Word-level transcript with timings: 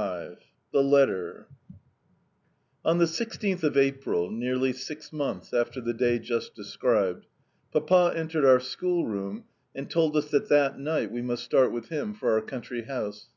XXV 0.00 0.36
THE 0.72 0.82
LETTER 0.82 1.46
ON 2.86 2.96
the 2.96 3.04
16th 3.04 3.62
of 3.64 3.76
April, 3.76 4.30
nearly 4.30 4.72
six 4.72 5.12
months 5.12 5.52
after 5.52 5.78
the 5.78 5.92
day 5.92 6.18
just 6.18 6.54
described, 6.54 7.26
Papa 7.70 8.14
entered 8.16 8.46
our 8.46 8.60
schoolroom 8.60 9.44
and 9.74 9.90
told 9.90 10.16
us 10.16 10.30
that 10.30 10.48
that 10.48 10.78
night 10.78 11.12
we 11.12 11.20
must 11.20 11.44
start 11.44 11.70
with 11.70 11.88
him 11.90 12.14
for 12.14 12.32
our 12.32 12.40
country 12.40 12.84
house. 12.84 13.28